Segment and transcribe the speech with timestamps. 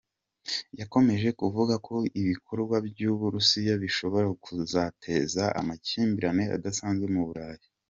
[0.79, 7.65] Yakomeje kuvuga ko ibikorwa by’u Burusiya bishobora kuzateza amakimbirane adasanzwe mu Burayi.